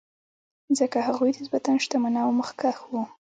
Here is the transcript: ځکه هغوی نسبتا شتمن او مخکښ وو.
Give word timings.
ځکه 0.79 0.97
هغوی 1.07 1.31
نسبتا 1.39 1.73
شتمن 1.83 2.13
او 2.25 2.29
مخکښ 2.39 2.77
وو. 2.91 3.01